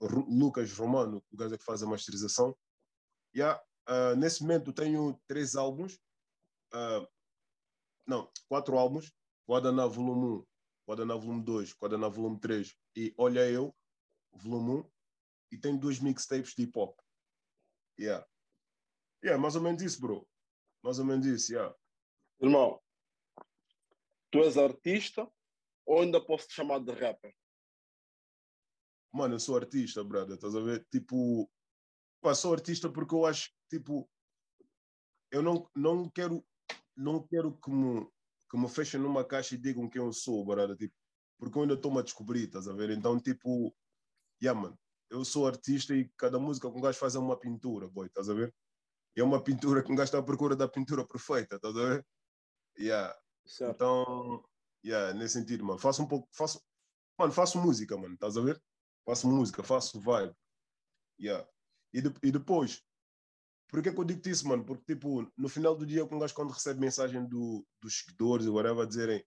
[0.00, 2.56] Lucas Romano, o gajo é que faz a masterização.
[3.34, 5.94] Yeah, uh, nesse momento tenho três álbuns,
[6.74, 7.06] uh,
[8.06, 9.12] não, quatro álbuns,
[9.46, 10.46] Guadaná Volume 1,
[10.88, 13.76] Guadaná Volume 2, Guadaná Volume 3 e Olha Eu,
[14.32, 14.90] Volume 1,
[15.52, 16.98] e tenho dois mixtapes de hip hop.
[17.98, 18.26] Yeah.
[19.22, 20.26] Yeah, mais ou menos isso, bro.
[20.82, 21.74] Mais ou menos isso, yeah.
[22.40, 22.80] Irmão,
[24.30, 25.30] tu és artista
[25.86, 27.32] ou ainda posso te chamar de rapper?
[29.12, 30.86] Mano, eu sou artista, brother, estás a ver?
[30.90, 31.50] Tipo,
[32.20, 34.10] pá, sou artista porque eu acho que, tipo,
[35.30, 36.44] eu não, não quero,
[36.94, 38.06] não quero que me,
[38.50, 40.94] que me fechem numa caixa e digam quem eu sou, brother, tipo,
[41.38, 42.90] porque eu ainda estou-me a descobrir, estás a ver?
[42.90, 43.74] Então, tipo,
[44.42, 47.88] yeah, mano, eu sou artista e cada música que um gajo faz é uma pintura,
[47.88, 48.54] boy, estás a ver?
[49.16, 51.88] E é uma pintura que um gajo está à procura da pintura perfeita, estás a
[51.88, 52.06] ver?
[52.78, 53.16] Yeah.
[53.46, 53.74] Certo.
[53.74, 54.44] Então,
[54.86, 56.62] yeah, nesse sentido, mano, faço um pouco, faço,
[57.18, 58.62] mano, faço música, mano, estás a ver?
[59.04, 60.34] Faço música, faço vibe.
[61.20, 61.46] Yeah.
[61.92, 62.82] E, de, e depois,
[63.68, 64.64] por que, que eu digo isso, mano?
[64.64, 68.54] Porque, tipo, no final do dia, um gajo quando recebe mensagem do, dos seguidores, ou
[68.54, 69.24] whatever, dizerem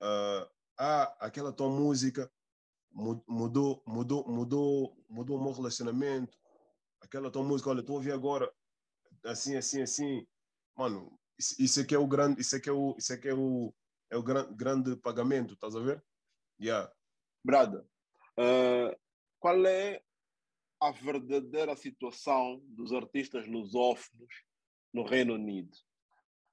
[0.00, 0.48] uh,
[0.78, 2.30] ah, aquela tua música
[2.92, 6.38] mudou, mudou, mudou, mudou o meu relacionamento.
[7.00, 8.52] Aquela tua música, olha, estou a ouvir agora,
[9.24, 10.26] assim, assim, assim.
[10.76, 13.74] Mano, isso, isso aqui é o grande, isso aqui é o, isso aqui é o,
[14.12, 16.04] é o gran, grande pagamento, estás a ver?
[16.60, 16.92] Yeah.
[17.42, 17.84] Brada,
[18.38, 18.94] uh,
[19.40, 20.02] qual é
[20.78, 24.44] a verdadeira situação dos artistas lusófonos
[24.92, 25.74] no Reino Unido?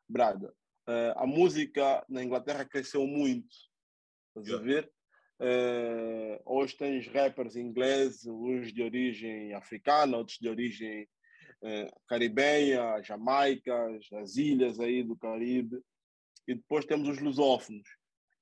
[0.07, 0.55] Brada,
[0.87, 3.53] uh, a música na Inglaterra cresceu muito,
[4.29, 4.57] estás yeah.
[4.57, 4.91] a ver?
[5.41, 11.03] Uh, hoje tens rappers ingleses, uns de origem africana, outros de origem
[11.61, 13.75] uh, caribenha, Jamaica,
[14.21, 15.81] as ilhas aí do Caribe.
[16.49, 17.87] E depois temos os lusófonos.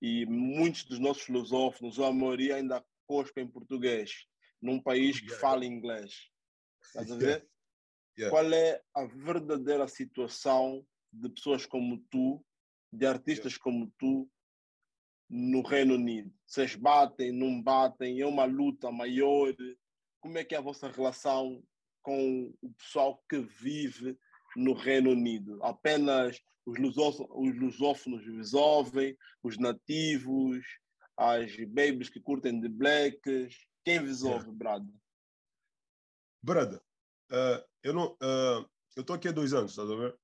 [0.02, 4.26] E muitos dos nossos lusófonos, ou a maioria, ainda cospem em português,
[4.62, 5.41] num país que yeah.
[5.41, 6.30] fala inglês.
[6.82, 7.26] Estás a ver?
[7.28, 7.48] Yeah.
[8.17, 8.32] Yeah.
[8.32, 12.41] Qual é a verdadeira situação de pessoas como tu,
[12.93, 14.32] de artistas como tu,
[15.30, 16.34] no Reino Unido?
[16.46, 18.22] Vocês batem, não batem?
[18.22, 19.54] É uma luta maior?
[20.22, 21.62] Como é que é a vossa relação
[22.02, 24.17] com o pessoal que vive
[24.55, 25.62] no Reino Unido?
[25.63, 30.65] Apenas os, os lusófonos vos ouvem, os nativos,
[31.17, 33.55] as babies que curtem de blacks?
[33.83, 34.86] Quem vos ouve, Brad?
[36.41, 38.13] Brad, uh, eu não...
[38.13, 40.17] Uh, eu estou aqui há dois anos, estás a ver?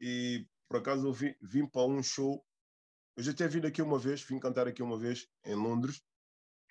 [0.00, 2.44] E por acaso eu vim, vim para um show
[3.16, 6.02] eu já tinha vindo aqui uma vez, vim cantar aqui uma vez em Londres.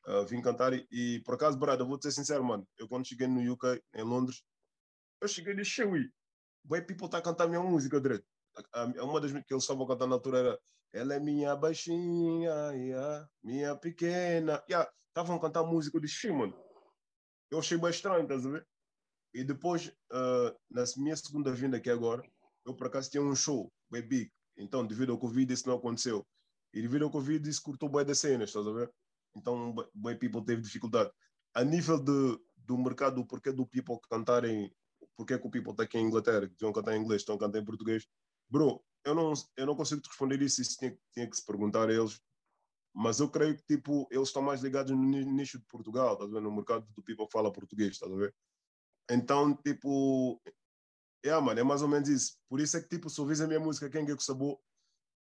[0.05, 2.67] Uh, vim cantar e, e, por acaso, Brada, vou te ser sincero, mano.
[2.77, 4.43] Eu quando cheguei no UK, em Londres,
[5.21, 6.11] eu cheguei e disse, Chewy,
[6.63, 8.25] boy, people tá a cantar minha música direito.
[9.01, 10.59] Uma das que eles estavam cantando na altura era
[10.93, 14.63] Ela é minha baixinha, yeah, minha pequena.
[14.67, 16.55] Estavam yeah, a cantar música, disse, mano.
[17.49, 18.67] Eu achei bem estranho, estás a ver?
[19.33, 22.23] E depois, uh, na minha segunda vinda aqui agora,
[22.65, 24.31] eu por acaso tinha um show, bem big.
[24.55, 26.25] Então, devido ao Covid, isso não aconteceu.
[26.71, 28.91] E devido ao Covid, isso cortou bem das cenas, estás a ver?
[29.35, 31.11] Então, bem people teve dificuldade.
[31.55, 34.71] A nível de, do mercado, o porquê do people cantarem,
[35.15, 37.39] porquê que o people está aqui em Inglaterra, que a cantar em inglês, estão a
[37.39, 38.07] cantar em português,
[38.49, 41.89] bro, eu não, eu não consigo te responder isso, isso tinha, tinha que se perguntar
[41.89, 42.21] a eles.
[42.95, 46.33] Mas eu creio que, tipo, eles estão mais ligados no nicho de Portugal, estás a
[46.33, 46.41] ver?
[46.41, 48.35] No mercado do people que fala português, estás a ver?
[49.09, 50.39] Então, tipo,
[51.23, 52.37] é, mano, é mais ou menos isso.
[52.47, 54.59] Por isso é que, tipo, se ouvis a minha música Quem é que sabor,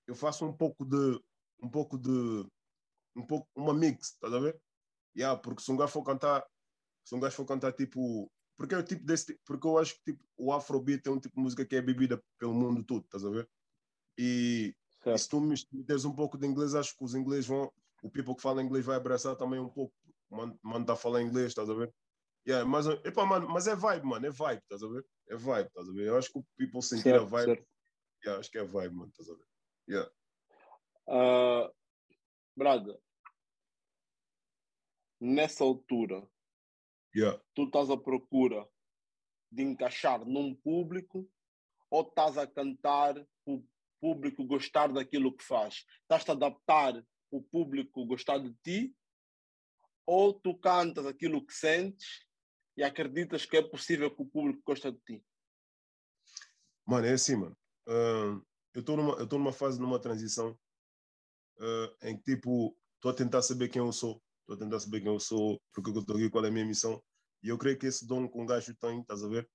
[0.07, 1.19] eu faço um pouco de,
[1.61, 2.47] um pouco de,
[3.15, 4.61] um pouco, uma mix, estás a ver?
[5.17, 6.45] Yeah, porque se um gajo for cantar,
[7.03, 10.13] se um gajo for cantar, tipo, porque é o tipo desse, porque eu acho que,
[10.13, 13.25] tipo, o Afrobeat é um tipo de música que é bebida pelo mundo todo, estás
[13.25, 13.49] a ver?
[14.17, 14.73] E,
[15.05, 18.35] e se tu meteres um pouco de inglês, acho que os ingleses vão, o people
[18.35, 19.93] que fala inglês vai abraçar também um pouco,
[20.63, 21.93] manda a falar inglês, estás a ver?
[22.47, 25.05] Yeah, mas, epa, mano, mas é vibe, mano, é vibe, estás a ver?
[25.27, 26.07] É vibe, estás a ver?
[26.07, 27.67] Eu acho que o people sentir certo, a vibe.
[28.23, 29.45] Yeah, acho que é vibe, mano, estás a ver?
[29.89, 30.11] Yeah.
[31.07, 31.73] Uh,
[32.55, 32.99] brother,
[35.19, 36.27] nessa altura,
[37.15, 37.41] yeah.
[37.53, 38.67] tu estás à procura
[39.51, 41.29] de encaixar num público
[41.89, 43.63] ou estás a cantar o
[44.01, 45.85] público gostar daquilo que faz?
[46.01, 48.95] Estás a adaptar o público gostar de ti,
[50.05, 52.25] ou tu cantas aquilo que sentes
[52.77, 55.25] e acreditas que é possível que o público goste de ti?
[56.85, 57.57] Mano, é assim, mano.
[57.87, 60.51] Uh, eu estou numa, eu numa fase, numa transição
[61.57, 65.01] uh, em que, tipo, estou a tentar saber quem eu sou, estou a tentar saber
[65.01, 67.03] quem eu sou, porque eu estou aqui, qual é a minha missão.
[67.43, 69.49] E eu creio que esse dom que um gajo tem, estás a ver?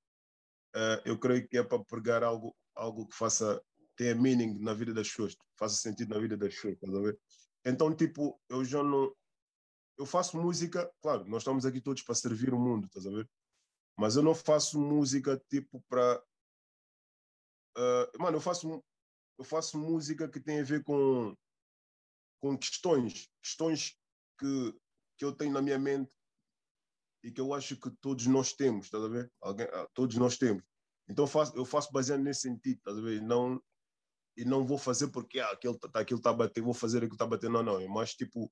[0.74, 3.62] Uh, eu creio que é para pregar algo, algo que faça,
[3.96, 7.18] tenha meaning na vida das pessoas, faça sentido na vida das pessoas, estás a ver?
[7.64, 9.14] Então, tipo, eu já não.
[9.98, 13.29] Eu faço música, claro, nós estamos aqui todos para servir o mundo, estás a ver?
[13.98, 16.22] Mas eu não faço música tipo para.
[17.76, 18.83] Uh, mano, eu faço,
[19.38, 21.37] eu faço música que tem a ver com,
[22.40, 23.96] com questões, questões
[24.38, 24.80] que,
[25.21, 26.11] que eu tenho na minha mente
[27.23, 29.31] e que eu acho que todos nós temos, estás a ver?
[29.43, 30.65] Alguém, ah, todos nós temos.
[31.07, 33.21] Então eu faço, eu faço baseado nesse sentido, estás a ver?
[33.21, 33.63] Não,
[34.35, 37.27] e não vou fazer porque ah, aquilo está aquilo tá bater, vou fazer aquilo está
[37.27, 37.79] bater, não, não.
[37.79, 38.51] É mais tipo,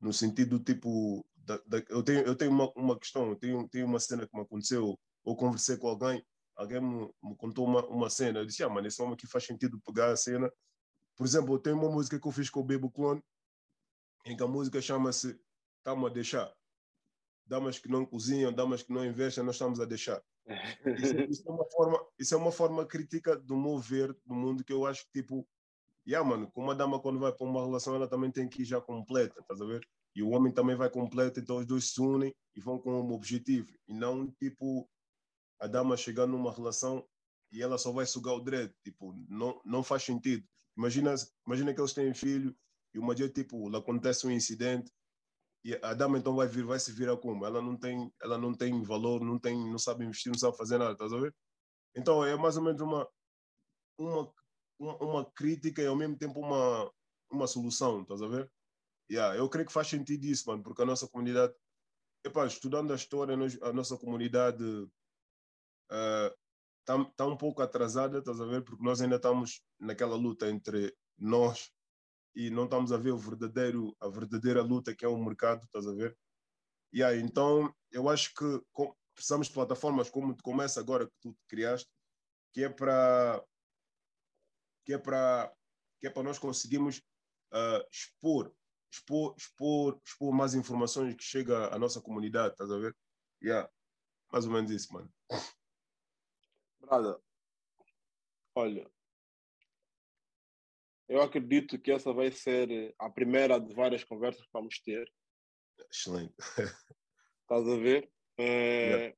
[0.00, 3.86] no sentido tipo, da, da, eu tenho, eu tenho uma, uma questão, eu tenho, tenho
[3.86, 8.08] uma cena que me aconteceu, ou conversei com alguém, alguém me, me contou uma, uma
[8.08, 10.48] cena, eu disse, ah, mano, esse homem aqui faz sentido pegar a cena.
[11.16, 13.20] Por exemplo, eu tenho uma música que eu fiz com o Bebo Clone,
[14.24, 15.36] em que a música chama-se
[15.86, 16.52] Tá-me a deixar.
[17.46, 20.20] Damas que não cozinham, damas que não investem, nós estamos a deixar.
[20.84, 24.64] Isso, isso, é uma forma, isso é uma forma crítica do meu ver do mundo
[24.64, 25.46] que eu acho que, tipo,
[26.06, 28.64] yeah, mano, como uma dama quando vai para uma relação, ela também tem que ir
[28.64, 29.80] já completa, estás a ver?
[30.14, 33.12] E o homem também vai completo, então os dois se unem e vão com um
[33.12, 33.68] objetivo.
[33.86, 34.88] E não, tipo,
[35.60, 37.06] a dama chegar numa relação
[37.52, 38.72] e ela só vai sugar o dread.
[38.84, 40.44] Tipo, não, não faz sentido.
[40.76, 41.14] Imagina,
[41.46, 42.56] imagina que eles têm filho
[42.92, 44.90] e uma dia, tipo, acontece um incidente
[45.66, 47.44] e a dama então vai vir, vai se virar como?
[47.44, 50.78] Ela não tem, ela não tem valor, não tem, não sabe investir, não sabe fazer
[50.78, 51.34] nada, estás a ver?
[51.96, 53.08] Então é mais ou menos uma
[53.98, 54.32] uma
[54.78, 56.88] uma crítica e ao mesmo tempo uma
[57.28, 58.48] uma solução, estás a ver?
[59.10, 61.52] Yeah, eu creio que faz sentido isso, mano, porque a nossa comunidade,
[62.24, 64.62] epa, estudando a história, a nossa comunidade
[66.80, 68.62] está uh, tá um pouco atrasada, estás a ver?
[68.62, 71.72] Porque nós ainda estamos naquela luta entre nós
[72.36, 75.86] e não estamos a ver o verdadeiro, a verdadeira luta que é o mercado, estás
[75.86, 76.16] a ver?
[76.94, 78.44] Aí, então, eu acho que
[79.14, 81.90] precisamos de plataformas como começa agora que tu criaste,
[82.52, 83.42] que é para
[84.84, 85.52] que é para
[85.98, 86.98] que é para nós conseguirmos
[87.52, 88.54] uh, expor,
[88.92, 92.94] expor, expor, expor mais informações que chega à nossa comunidade, estás a ver?
[93.42, 93.70] Yeah.
[94.30, 95.10] Mais ou menos isso, mano.
[96.80, 97.18] Brada,
[98.54, 98.90] olha,
[101.08, 105.10] eu acredito que essa vai ser a primeira de várias conversas que vamos ter.
[105.90, 106.34] Excelente.
[107.42, 108.10] Estás a ver?
[108.38, 108.88] É...
[108.88, 109.16] Yeah.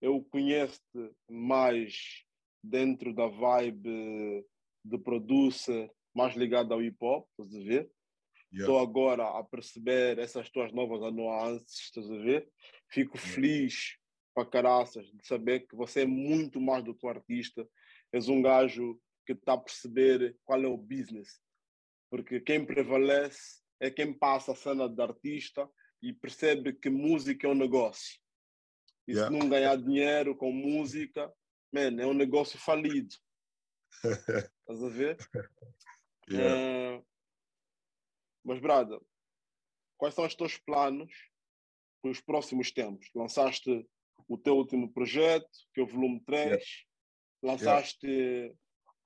[0.00, 2.24] Eu conheço-te mais
[2.62, 4.44] dentro da vibe
[4.84, 7.90] de producer, mais ligado ao hip hop, estás a ver?
[8.52, 8.90] Estou yeah.
[8.90, 12.48] agora a perceber essas tuas novas nuances, estás a ver?
[12.90, 13.34] Fico yeah.
[13.34, 13.96] feliz
[14.34, 17.68] para caraças de saber que você é muito mais do que um artista.
[18.12, 21.40] És um gajo que está a perceber qual é o business.
[22.10, 25.68] Porque quem prevalece é quem passa a cena de artista
[26.00, 28.20] e percebe que música é um negócio.
[29.06, 29.30] E yeah.
[29.30, 31.32] se não ganhar dinheiro com música,
[31.72, 33.14] man, é um negócio falido.
[34.60, 35.16] Estás a ver?
[36.30, 36.98] Yeah.
[36.98, 37.06] Uh,
[38.44, 39.00] mas, Brada,
[39.96, 41.12] quais são os teus planos
[42.00, 43.08] para os próximos tempos?
[43.14, 43.88] Lançaste
[44.28, 46.62] o teu último projeto, que é o volume 3, yeah.
[47.42, 48.56] lançaste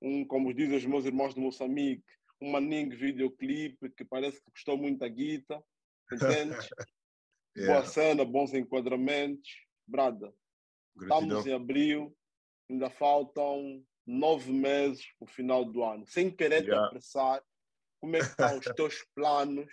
[0.01, 2.03] um, como dizem os meus irmãos de Moçambique,
[2.41, 5.61] um maninho videoclipe que parece que custou muita guita,
[6.11, 6.55] entende?
[7.57, 7.73] yeah.
[7.73, 9.65] Boa cena, bons enquadramentos.
[9.87, 10.33] Brada,
[10.95, 11.27] Gratidão.
[11.27, 12.15] estamos em abril,
[12.69, 16.05] ainda faltam nove meses para o final do ano.
[16.05, 16.81] Sem querer yeah.
[16.81, 17.41] te apressar,
[18.01, 19.71] como é que estão os teus planos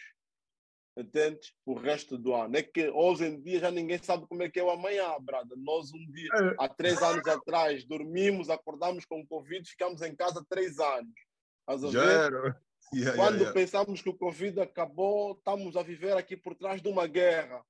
[0.96, 1.54] entende?
[1.64, 2.56] O resto do ano.
[2.56, 5.54] É que hoje em dia já ninguém sabe como é que é o amanhã, brada.
[5.56, 6.54] Nós um dia, é.
[6.58, 11.14] há três anos atrás, dormimos, acordamos com Covid, ficamos em casa três anos.
[11.92, 12.60] Já era.
[12.92, 13.52] Yeah, Quando yeah, yeah.
[13.54, 17.64] pensamos que o Covid acabou, estamos a viver aqui por trás de uma guerra.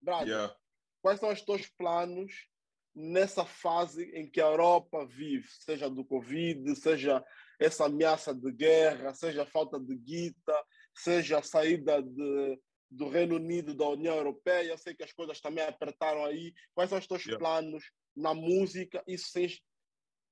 [0.00, 0.56] Brada,
[1.00, 2.48] quais são os teus planos
[2.94, 7.24] nessa fase em que a Europa vive, seja do Covid, seja
[7.60, 10.64] essa ameaça de guerra, seja falta de guita,
[11.00, 14.70] seja a saída de, do Reino Unido da União Europeia.
[14.70, 16.54] Eu sei que as coisas também apertaram aí.
[16.74, 17.38] Quais são os teus yeah.
[17.38, 17.84] planos
[18.16, 19.02] na música?
[19.06, 19.48] Isso sem,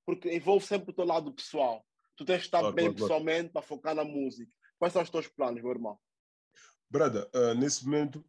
[0.04, 1.84] porque envolve sempre o teu lado pessoal.
[2.16, 3.52] Tu tens de estar claro, bem claro, pessoalmente claro.
[3.52, 4.50] para focar na música.
[4.78, 5.98] Quais são os teus planos, meu irmão?
[6.88, 8.24] Brada, uh, nesse momento,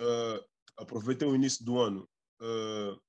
[0.00, 0.44] uh,
[0.76, 2.08] aproveitei o início do ano.
[2.40, 3.00] Uh,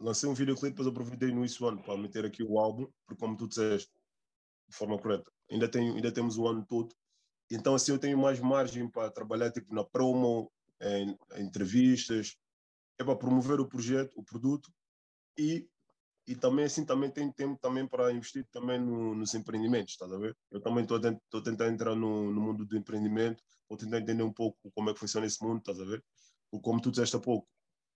[0.00, 3.20] lancei um videoclipe, depois aproveitei no início do ano para meter aqui o álbum, porque
[3.20, 3.92] como tu disseste,
[4.68, 6.94] de forma correta, ainda, tem, ainda temos o ano todo
[7.54, 12.36] então assim eu tenho mais margem para trabalhar tipo na promo, em, em entrevistas,
[12.98, 14.72] é para promover o projeto, o produto
[15.38, 15.68] e
[16.24, 20.18] e também assim também tenho tempo também para investir também no, nos empreendimentos, estás a
[20.18, 20.36] ver?
[20.52, 24.32] Eu também estou a tentar entrar no, no mundo do empreendimento, vou tentar entender um
[24.32, 26.04] pouco como é que funciona esse mundo, estás a ver?
[26.48, 27.48] Porque como tu disseste há pouco,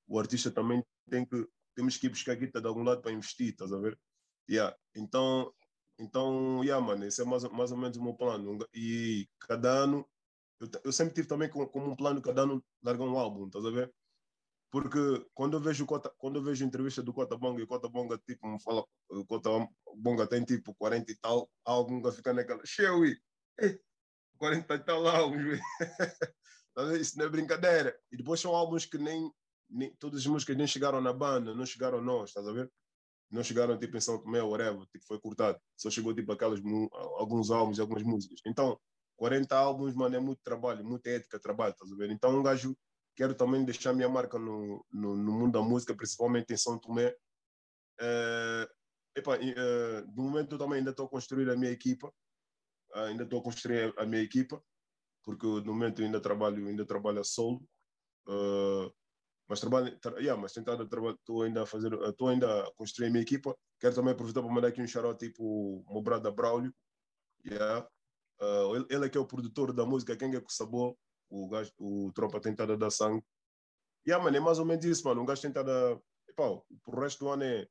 [0.09, 3.51] o artista também tem que temos que ir buscar guita de algum lado para investir,
[3.51, 3.99] estás a ver?
[4.49, 4.77] Yeah.
[4.95, 5.53] Então,
[5.99, 8.59] então, yeah, mano, esse é mais, mais ou menos o meu plano.
[8.75, 10.07] E cada ano,
[10.61, 13.65] eu, eu sempre tive também como, como um plano cada ano largar um álbum, estás
[13.65, 13.93] a ver?
[14.71, 14.99] Porque
[15.33, 18.47] quando eu vejo Cota, quando eu vejo entrevista do Cota Bonga e Cota Bonga tipo
[18.47, 18.85] me fala,
[19.27, 19.51] Cota
[19.95, 23.17] Bonga tem tipo 40 e tal álbum, fica naquela, cheio,
[24.39, 25.61] 40 e tal álbuns,
[27.01, 27.99] isso não é brincadeira.
[28.13, 29.31] E depois são álbuns que nem,
[29.71, 32.71] nem todas as músicas nem chegaram na banda, não chegaram nós, estás a ver?
[33.31, 35.61] Não chegaram tipo em São Tomé, whatever, tipo, foi cortado.
[35.77, 36.61] Só chegou tipo aquelas,
[37.19, 38.41] alguns álbuns e algumas músicas.
[38.47, 38.79] Então,
[39.17, 42.11] 40 álbuns, mano, é muito trabalho, muita ética, trabalho, estás a ver?
[42.11, 42.77] Então, um gajo
[43.17, 47.17] quero também deixar minha marca no, no, no mundo da música, principalmente em São Tomé.
[47.99, 48.69] Uh,
[49.17, 49.39] epa,
[50.15, 52.09] no momento eu também ainda estou a construir a minha equipa,
[52.95, 54.63] uh, ainda estou a construir a minha equipa,
[55.25, 57.67] porque no momento eu ainda trabalho, ainda trabalho a solo,
[58.29, 58.93] uh,
[59.49, 63.11] mas trabalho, tra yeah, mas tentado estou ainda a fazer, estou ainda a construir a
[63.11, 63.57] minha equipa.
[63.79, 66.75] Quero também aproveitar para mandar aqui um shout tipo o meu brother Braulio,
[67.45, 67.89] yeah.
[68.41, 70.95] Uh, ele, ele é que é o produtor da música Quem é que sabor
[71.29, 73.25] o, gajo, o tropa tem estado a dar sangue.
[74.07, 75.23] Yeah, mano, é mais ou menos isso, mano.
[75.23, 76.01] Um gajo tem estado a.
[76.29, 76.45] Epá,
[76.85, 77.69] pro resto do ano é,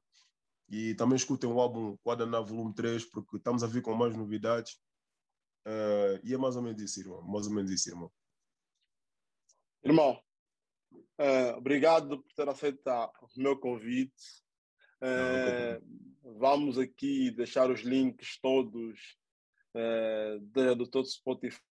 [0.69, 4.79] E também escutem o álbum Quadra Volume 3, porque estamos a vir com mais novidades.
[5.67, 7.21] Uh, e é mais ou menos isso, irmão.
[7.23, 8.11] Mais ou menos isso, irmão.
[9.83, 10.19] Irmão,
[10.93, 14.43] uh, obrigado por ter aceito o meu convite.
[15.01, 15.83] Uh,
[16.23, 19.17] Não, vamos aqui deixar os links todos
[19.75, 21.61] uh, do todo Spotify,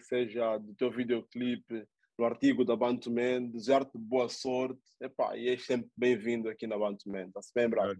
[0.00, 1.86] seja do teu videoclipe,
[2.18, 3.46] do artigo da Bantuman.
[3.46, 4.82] Desejar-te boa sorte.
[5.00, 7.26] Epá, e és sempre bem-vindo aqui na Bantuman.
[7.26, 7.94] Está-se bem, bravo?